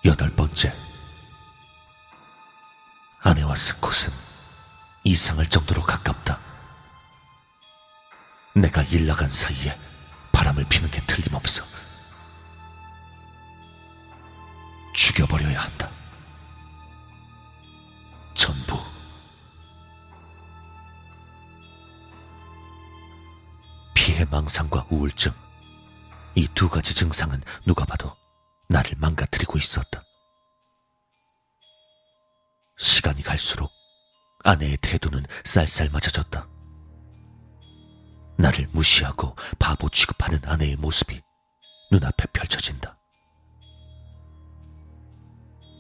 [0.06, 0.74] 여덟 번째.
[3.22, 4.33] 아내와 스콧은
[5.04, 6.40] 이상할 정도로 가깝다.
[8.56, 9.78] 내가 일 나간 사이에
[10.32, 11.66] 바람을 피는 게 틀림없어.
[14.96, 15.90] 죽여버려야 한다.
[18.36, 18.80] 전부.
[23.94, 25.34] 피해망상과 우울증.
[26.36, 28.12] 이 두 가지 증상은 누가 봐도
[28.70, 30.04] 나를 망가뜨리고 있었다.
[32.80, 33.72] 시간이 갈수록
[34.44, 36.48] 아내의 태도는 쌀쌀맞아졌다.
[38.38, 41.22] 나를 무시하고 바보 취급하는 아내의 모습이
[41.92, 42.98] 눈앞에 펼쳐진다.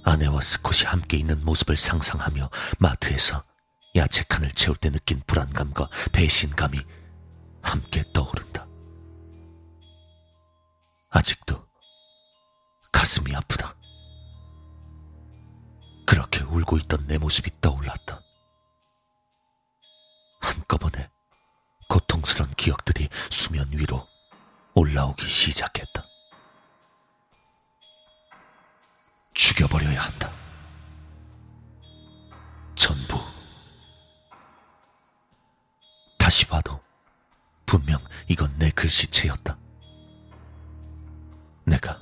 [0.06, 2.50] 아내와 스콧이 함께 있는 모습을 상상하며
[2.80, 3.44] 마트에서
[3.96, 6.80] 야채 칸을 채울 때 느낀 불안감과 배신감이
[7.62, 8.68] 함께 떠오른다.
[11.10, 11.64] 아직도
[12.92, 13.76] 가슴이 아프다.
[16.06, 18.22] 그렇게 울고 있던 내 모습이 떠올랐다.
[20.44, 21.10] 한꺼번에
[21.88, 24.06] 고통스런 기억들이 수면 위로
[24.76, 26.06] 올라오기 시작했다.
[29.34, 30.32] 죽여버려야 한다.
[32.76, 33.18] 전부.
[36.18, 36.80] 다시 봐도
[37.66, 39.58] 분명 이건 내 글씨체였다.
[41.66, 42.02] 내가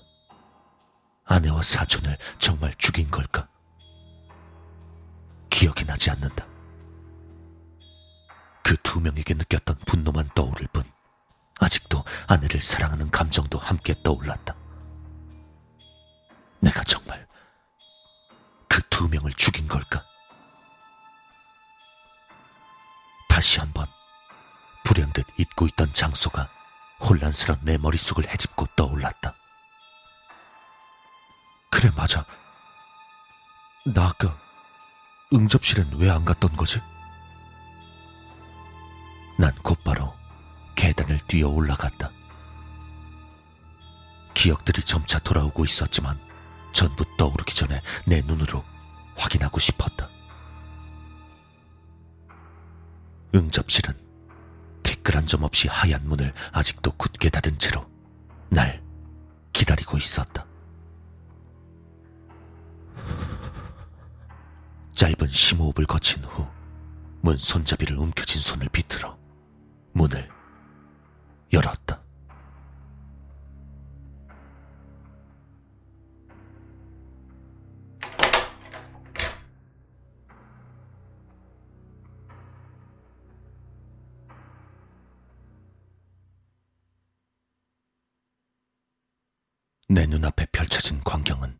[1.25, 3.47] 아내와 사촌을 정말 죽인 걸까?
[5.49, 6.50] 기억이 나지 않는다.
[8.71, 10.89] 그 두 명에게 느꼈던 분노만 떠오를 뿐,
[11.59, 14.55] 아직도 아내를 사랑하는 감정도 함께 떠올랐다.
[16.61, 17.27] 내가 정말
[18.69, 20.05] 그 두 명을 죽인 걸까?
[23.27, 23.87] 다시 한번
[24.85, 26.49] 불현듯 잊고 있던 장소가
[27.01, 29.35] 혼란스런 내 머릿속을 헤집고 떠올랐다.
[31.69, 32.25] 그래, 맞아.
[33.85, 34.33] 나 아까
[35.33, 36.79] 응접실엔 왜 안 갔던 거지?
[39.41, 40.13] 난 곧바로
[40.75, 42.11] 계단을 뛰어 올라갔다.
[44.35, 46.19] 기억들이 점차 돌아오고 있었지만
[46.73, 48.63] 전부 떠오르기 전에 내 눈으로
[49.15, 50.07] 확인하고 싶었다.
[53.33, 53.99] 응접실은
[54.83, 57.89] 티끌한 점 없이 하얀 문을 아직도 굳게 닫은 채로
[58.49, 58.83] 날
[59.53, 60.45] 기다리고 있었다.
[64.93, 66.61] 짧은 심호흡을 거친 후
[67.21, 69.20] 문 손잡이를 움켜쥔 손을 비틀어
[69.93, 70.29] 문을
[71.53, 72.01] 열었다.
[89.89, 91.59] 내 눈앞에 펼쳐진 광경은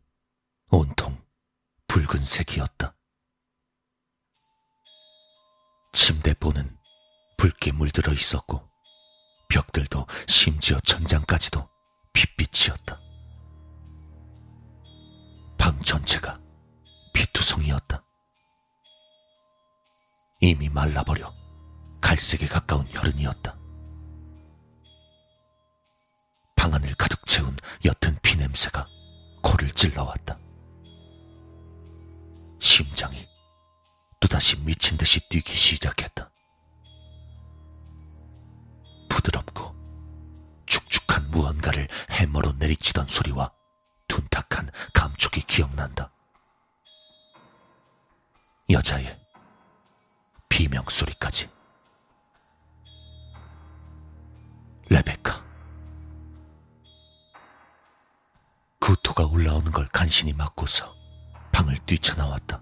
[0.70, 1.22] 온통
[1.86, 2.96] 붉은색이었다.
[5.92, 6.81] 침대보는
[7.42, 8.62] 붉게 물들어 있었고
[9.48, 11.68] 벽들도 심지어 천장까지도
[12.12, 13.00] 빛빛이었다.
[15.58, 16.38] 방 전체가
[17.12, 18.00] 피투성이었다.
[20.40, 21.34] 이미 말라버려
[22.00, 23.58] 갈색에 가까운 혈흔이었다.
[26.54, 28.86] 방 안을 가득 채운 옅은 피 냄새가
[29.42, 30.38] 코를 찔러왔다.
[32.60, 33.26] 심장이
[34.20, 36.31] 또다시 미친 듯이 뛰기 시작했다.
[39.12, 39.74] 부드럽고
[40.66, 43.50] 축축한 무언가를 해머로 내리치던 소리와
[44.08, 46.10] 둔탁한 감촉이 기억난다.
[48.70, 49.18] 여자의
[50.48, 51.50] 비명 소리까지.
[54.88, 55.42] 레베카.
[58.80, 60.94] 구토가 올라오는 걸 간신히 막고서
[61.52, 62.60] 방을 뛰쳐나왔다.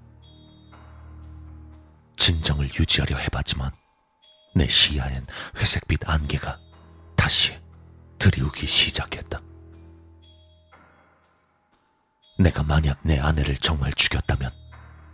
[2.17, 3.71] 진정을 유지하려 해봤지만
[4.55, 5.25] 내 시야엔
[5.57, 6.59] 회색빛 안개가
[7.17, 7.59] 다시
[8.19, 9.41] 들이우기 시작했다.
[12.39, 14.51] 내가 만약 내 아내를 정말 죽였다면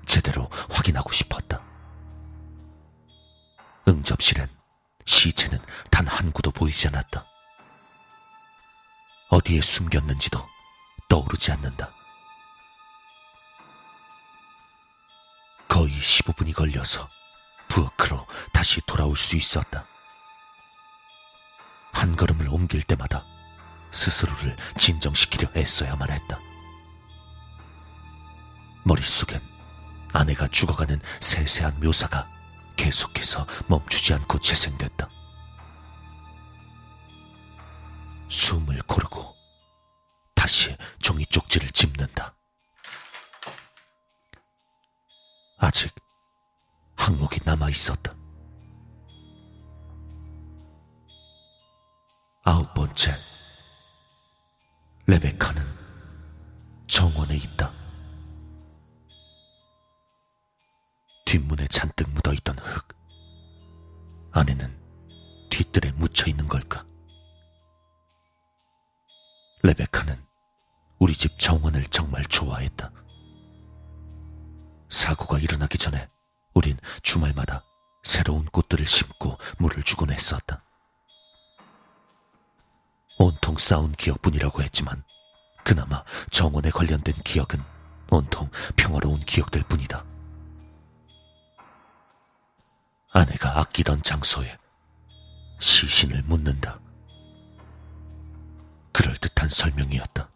[0.07, 1.61] 제대로 확인하고 싶었다.
[3.89, 4.49] 응접실엔
[5.05, 5.59] 시체는
[5.91, 7.27] 단 한 구도 보이지 않았다.
[9.29, 10.43] 어디에 숨겼는지도
[11.09, 11.93] 떠오르지 않는다.
[15.69, 17.09] 거의 15분이 걸려서
[17.77, 19.85] 부엌으로 다시 돌아올 수 있었다.
[21.93, 23.27] 한 걸음을 옮길 때마다
[23.91, 26.39] 스스로를 진정시키려 애써야만 했다.
[28.85, 29.43] 머릿속엔
[30.15, 32.27] 아내가 죽어가는 세세한 묘사가
[32.77, 35.11] 계속해서 멈추지 않고 재생됐다.
[38.31, 39.35] 숨을 고르고
[40.35, 42.33] 다시 종이 쪽지를 짚는다.
[45.59, 45.95] 아직
[46.97, 48.15] 항목이 남아 있었다.
[52.45, 53.15] 아홉 번째.
[55.07, 55.63] 레베카는
[56.89, 57.73] 정원에 있다.
[61.27, 62.89] 뒷문에 잔뜩 묻어 있던 흙.
[64.33, 66.85] 안에는 뒤뜰에 묻혀 있는 걸까?
[69.63, 70.21] 레베카는
[70.99, 72.91] 우리 집 정원을 정말 좋아했다.
[74.89, 76.09] 사고가 일어나기 전에
[76.57, 77.63] 우린 주말마다
[78.03, 80.63] 새로운 꽃들을 심고 물을 주곤 했었다.
[83.19, 85.05] 온통 싸운 기억뿐이라고 했지만
[85.65, 87.63] 그나마 정원에 관련된 기억은
[88.09, 90.03] 온통 평화로운 기억들 뿐이다.
[93.13, 94.57] 아내가 아끼던 장소에
[95.61, 96.81] 시신을 묻는다.
[98.95, 100.31] 그럴듯한 설명이었다.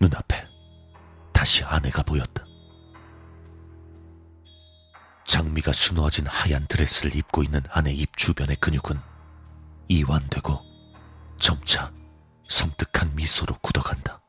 [0.00, 0.48] 눈앞에
[1.34, 2.51] 다시 아내가 보였다.
[5.62, 8.98] 장미가 수놓아진 하얀 드레스를 입고 있는 아내 입 주변의 근육은
[9.88, 10.60] 이완되고
[11.38, 11.90] 점차
[12.48, 14.20] 섬뜩한 미소로 굳어간다.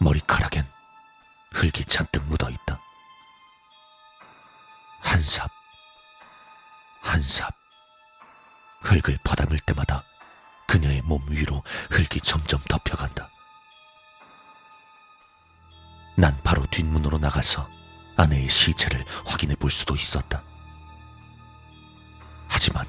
[0.00, 0.66] 머리카락엔
[1.52, 2.80] 흙이 잔뜩 묻어 있다.
[5.00, 5.50] 한 삽,
[7.02, 7.54] 한 삽,
[8.82, 10.02] 흙을 퍼담을 때마다
[10.66, 13.30] 그녀의 몸 위로 흙이 점점 덮여간다.
[16.16, 17.77] 난 바로 뒷문으로 나가서
[18.18, 20.42] 아내의 시체를 확인해 볼 수도 있었다.
[22.48, 22.84] 하지만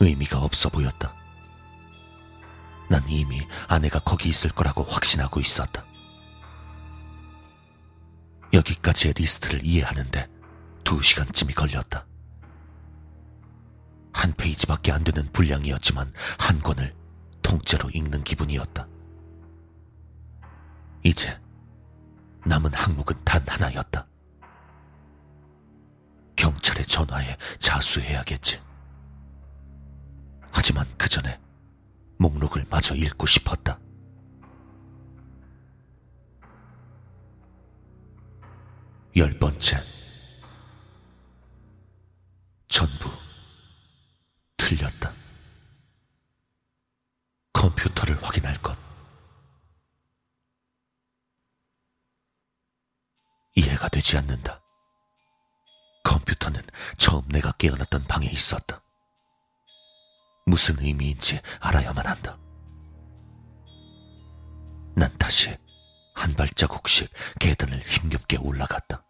[0.00, 1.12] 의미가 없어 보였다.
[2.88, 5.84] 난 이미 아내가 거기 있을 거라고 확신하고 있었다.
[8.52, 10.28] 여기까지의 리스트를 이해하는데
[10.84, 12.06] 두 시간쯤이 걸렸다.
[14.12, 16.94] 한 페이지밖에 안 되는 분량이었지만 한 권을
[17.42, 18.88] 통째로 읽는 기분이었다.
[21.04, 21.40] 이제
[22.46, 24.09] 남은 항목은 단 하나였다.
[26.40, 28.62] 경찰에 전화해 자수해야겠지.
[30.50, 31.38] 하지만 그 전에
[32.16, 33.78] 목록을 마저 읽고 싶었다.
[39.16, 39.82] 열 번째.
[42.68, 43.10] 전부
[44.56, 45.12] 틀렸다.
[47.52, 48.78] 컴퓨터를 확인할 것.
[53.56, 54.59] 이해가 되지 않는다.
[57.30, 58.82] 내가 깨어났던 방에 있었다.
[60.46, 62.36] 무슨 의미인지 알아야만 한다.
[64.96, 65.56] 난 다시
[66.14, 69.02] 한 발자국씩 계단을 힘겹게 올라갔다.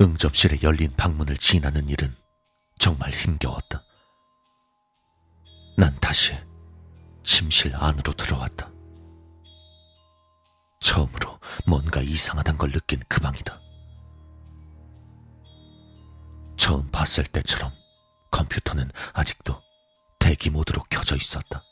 [0.00, 2.14] 응접실에 열린 방문을 지나는 일은
[2.78, 3.82] 정말 힘겨웠다.
[5.76, 6.34] 난 다시
[7.24, 8.70] 침실 안으로 들어왔다.
[10.80, 13.60] 처음으로 뭔가 이상하단 걸 느낀 그 방이다.
[16.58, 17.72] 처음 봤을 때처럼
[18.30, 19.62] 컴퓨터는 아직도
[20.18, 21.62] 대기 모드로 켜져 있었다.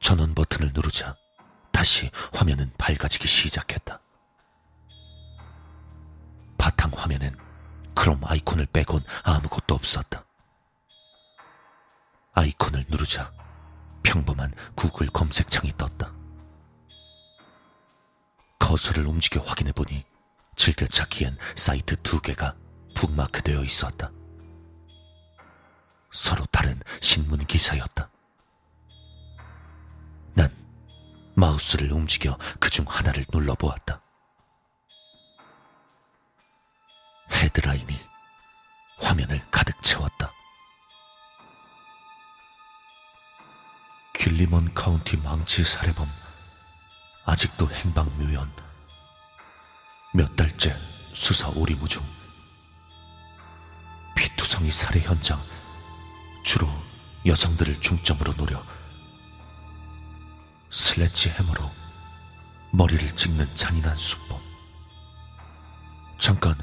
[0.00, 1.16] 전원 버튼을 누르자
[1.72, 4.00] 다시 화면은 밝아지기 시작했다.
[6.58, 7.36] 바탕 화면엔
[7.94, 10.24] 크롬 아이콘을 빼곤 아무것도 없었다.
[12.34, 13.32] 아이콘을 누르자
[14.02, 16.12] 평범한 구글 검색창이 떴다.
[18.58, 20.11] 커서를 움직여 확인해 보니
[20.56, 22.54] 즐겨찾기엔 사이트 두 개가
[22.94, 24.10] 북마크되어 있었다.
[26.12, 28.08] 서로 다른 신문 기사였다.
[30.34, 30.50] 난
[31.34, 34.00] 마우스를 움직여 그 중 하나를 눌러보았다.
[37.32, 37.98] 헤드라인이
[39.00, 40.32] 화면을 가득 채웠다.
[44.14, 46.08] 길리먼 카운티 망치 살해범
[47.26, 48.50] 아직도 행방묘연
[50.14, 50.76] 몇 달째
[51.14, 52.02] 수사 오리무 중
[54.16, 55.40] 피투성이 살해 현장
[56.44, 56.68] 주로
[57.24, 58.62] 여성들을 중점으로 노려
[60.70, 61.70] 슬래지 해머로
[62.72, 64.40] 머리를 찍는 잔인한 수법
[66.18, 66.54] 잠깐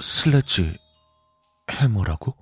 [0.00, 0.78] 슬래지
[1.70, 2.36] 해머라고?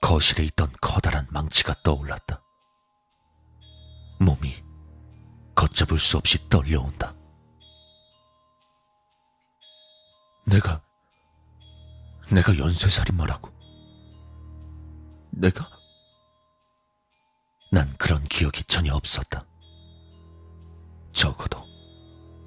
[0.00, 2.40] 거실에 있던 커다란 망치가 떠올랐다.
[4.20, 4.63] 몸이
[5.64, 7.14] 걷잡을 수 없이 떨려온다.
[10.46, 10.82] 내가,
[12.30, 13.50] 내가 연쇄살인마라고.
[15.32, 15.70] 내가?
[17.72, 19.46] 난 그런 기억이 전혀 없었다.
[21.14, 21.64] 적어도,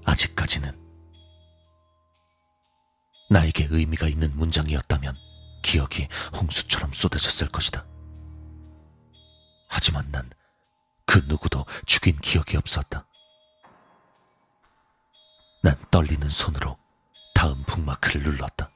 [0.05, 0.71] 아직까지는.
[3.31, 5.17] 나에게 의미가 있는 문장이었다면
[5.63, 6.07] 기억이
[6.39, 7.83] 홍수처럼 쏟아졌을 것이다.
[9.69, 10.37] 하지만 난
[11.07, 13.06] 그 누구도 죽인 기억이 없었다.
[15.67, 16.77] 난 떨리는 손으로
[17.33, 18.71] 다음 북마크를 눌렀다.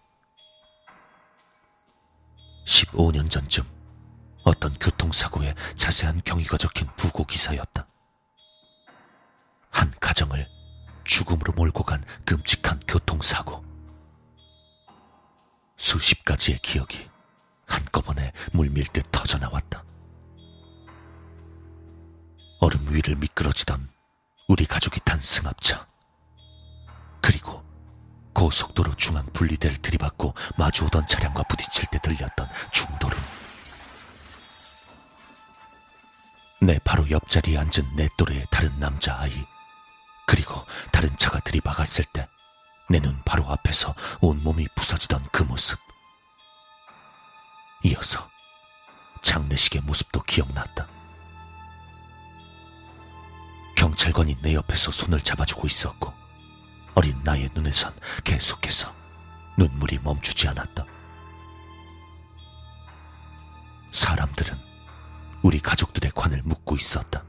[2.65, 3.63] 15년 전쯤
[4.43, 7.87] 어떤 교통사고의 자세한 경위가 적힌 부고 기사였다.
[9.69, 10.49] 한 가정을
[11.05, 13.63] 죽음으로 몰고 간 끔찍한 교통사고.
[15.77, 17.07] 수십 가지의 기억이
[17.67, 19.85] 한꺼번에 물밀듯 터져나왔다.
[22.59, 23.89] 얼음 위를 미끄러지던
[24.49, 25.90] 우리 가족이 탄 승합차.
[27.22, 27.63] 그리고
[28.34, 33.19] 고속도로 중앙 분리대를 들이받고 마주오던 차량과 부딪힐 때 들렸던 중도름.
[36.61, 39.45] 내 바로 옆자리에 앉은 내 또래의 다른 남자아이.
[40.28, 42.28] 그리고 다른 차가 들이박았을 때
[42.89, 45.80] 내 눈 바로 앞에서 온몸이 부서지던 그 모습.
[47.84, 48.30] 이어서
[49.22, 50.88] 장례식의 모습도 기억났다.
[53.78, 56.13] 경찰관이 내 옆에서 손을 잡아주고 있었고
[56.95, 58.93] 어린 나의 눈에선 계속해서
[59.57, 60.85] 눈물이 멈추지 않았다.
[63.93, 64.57] 사람들은
[65.43, 67.23] 우리 가족들의 관을 묻고 있었다.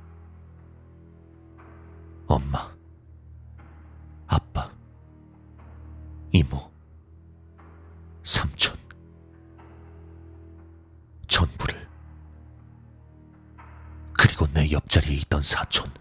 [2.27, 2.73] 엄마,
[4.27, 4.71] 아빠,
[6.33, 6.71] 이모,
[8.25, 8.77] 삼촌,
[11.29, 11.89] 전부를.
[14.15, 15.93] 그리고 내 옆자리에 있던 사촌,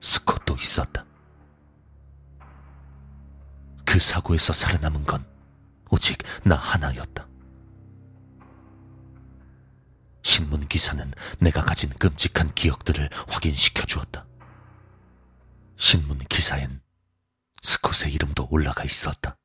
[0.00, 1.04] 스콧도 있었다.
[3.94, 5.24] 그 사고에서 살아남은 건
[5.88, 7.28] 오직 나 하나였다.
[10.24, 14.26] 신문 기사는 내가 가진 끔찍한 기억들을 확인시켜 주었다.
[15.76, 16.82] 신문 기사엔
[17.62, 19.36] 스콧의 이름도 올라가 있었다.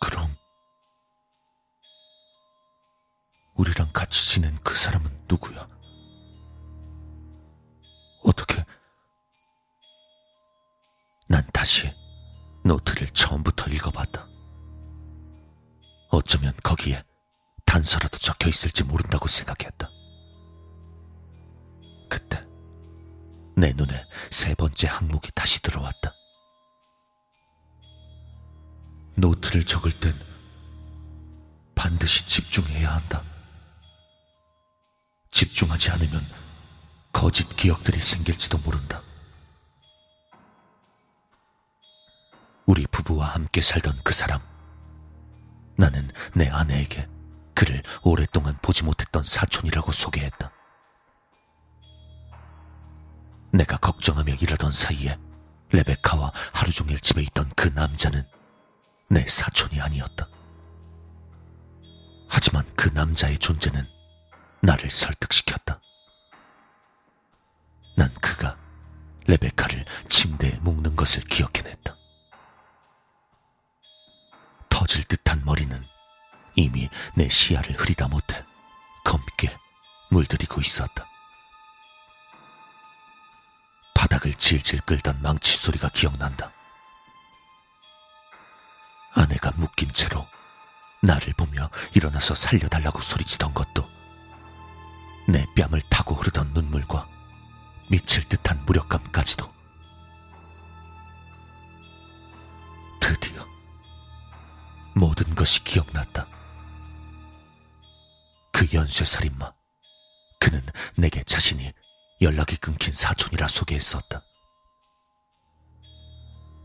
[0.00, 0.34] 그럼
[3.56, 5.68] 우리랑 같이 지낸 그 사람은 누구야?
[11.32, 11.90] 난 다시
[12.62, 14.28] 노트를 처음부터 읽어봤다.
[16.10, 17.02] 어쩌면 거기에
[17.64, 19.88] 단서라도 적혀 있을지 모른다고 생각했다.
[22.10, 22.44] 그때
[23.56, 26.12] 내 눈에 세 번째 항목이 다시 들어왔다.
[29.16, 30.14] 노트를 적을 땐
[31.74, 33.22] 반드시 집중해야 한다.
[35.30, 36.22] 집중하지 않으면
[37.10, 39.00] 거짓 기억들이 생길지도 모른다.
[42.72, 44.40] 우리 부부와 함께 살던 그 사람.
[45.76, 47.06] 나는 내 아내에게
[47.54, 50.50] 그를 오랫동안 보지 못했던 사촌이라고 소개했다.
[53.52, 55.18] 내가 걱정하며 일하던 사이에
[55.72, 58.26] 레베카와 하루 종일 집에 있던 그 남자는
[59.10, 60.26] 내 사촌이 아니었다.
[62.30, 63.86] 하지만 그 남자의 존재는
[64.62, 65.78] 나를 설득시켰다.
[67.98, 68.56] 난 그가
[69.26, 72.01] 레베카를 침대에 묶는 것을 기억해냈다.
[74.82, 75.86] 터질 듯한 머리는
[76.56, 78.44] 이미 내 시야를 흐리다 못해
[79.04, 79.56] 검게
[80.10, 81.06] 물들이고 있었다.
[83.94, 86.50] 바닥을 질질 끌던 망치 소리가 기억난다.
[89.14, 90.26] 아내가 묶인 채로
[91.00, 93.88] 나를 보며 일어나서 살려달라고 소리치던 것도
[95.28, 97.06] 내 뺨을 타고 흐르던 눈물과
[97.88, 99.51] 미칠 듯한 무력감까지도
[104.94, 106.26] 모든 것이 기억났다.
[108.52, 109.52] 그 연쇄살인마.
[110.38, 110.60] 그는
[110.96, 111.72] 내게 자신이
[112.20, 114.22] 연락이 끊긴 사촌이라 소개했었다.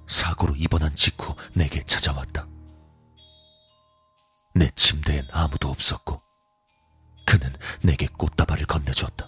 [0.07, 2.45] 사고로 입원한 직후 내게 찾아왔다.
[4.55, 6.19] 내 침대엔 아무도 없었고,
[7.25, 9.27] 그는 내게 꽃다발을 건네줬다.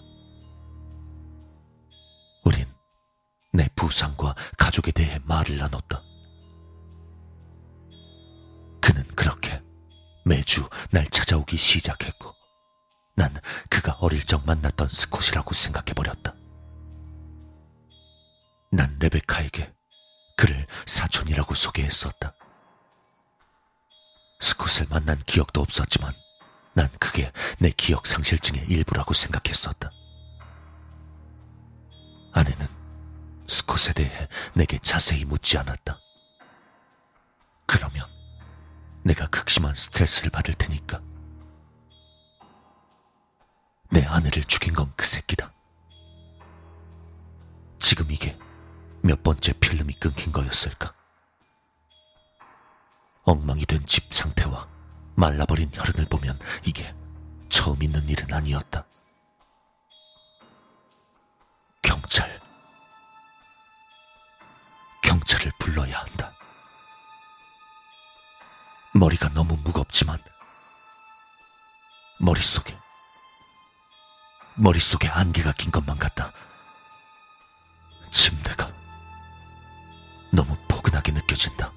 [2.44, 2.66] 우린
[3.52, 6.02] 내 부상과 가족에 대해 말을 나눴다.
[8.80, 9.62] 그는 그렇게
[10.24, 12.34] 매주 날 찾아오기 시작했고,
[13.16, 13.34] 난
[13.68, 16.34] 그가 어릴 적 만났던 스콧이라고 생각해버렸다.
[18.72, 19.72] 난 레베카에게
[20.36, 22.34] 그를 사촌이라고 소개했었다.
[24.40, 26.14] 스콧을 만난 기억도 없었지만
[26.72, 29.90] 난 그게 내 기억 상실증의 일부라고 생각했었다.
[32.32, 32.68] 아내는
[33.48, 35.98] 스콧에 대해 내게 자세히 묻지 않았다.
[37.66, 38.06] 그러면
[39.02, 41.00] 내가 극심한 스트레스를 받을 테니까.
[43.90, 45.52] 내 아내를 죽인 건 그 새끼다.
[47.80, 48.38] 지금 이게
[49.02, 50.92] 몇 번째 필름이 끊긴 거였을까?
[53.24, 54.68] 엉망이 된 집 상태와
[55.16, 56.92] 말라버린 혈흔을 보면 이게
[57.50, 58.86] 처음 있는 일은 아니었다.
[61.82, 62.40] 경찰.
[65.02, 66.32] 경찰을 불러야 한다.
[68.92, 70.18] 머리가 너무 무겁지만
[72.18, 72.76] 머릿속에
[74.56, 76.32] 머릿속에 안개가 낀 것만 같다.
[78.10, 78.70] 침대가
[80.32, 81.72] 너무 포근하게 느껴진다.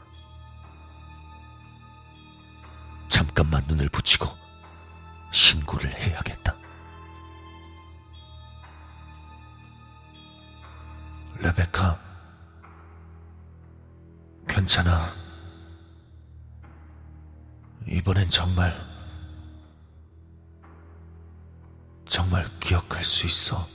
[3.07, 4.27] 잠깐만 눈을 붙이고
[5.31, 6.55] 신고를 해야겠다.
[11.37, 11.99] 레베카,
[14.47, 15.22] 괜찮아.
[17.93, 18.75] 이번엔 정말,
[22.07, 23.72] 정말 기억할 수 있어.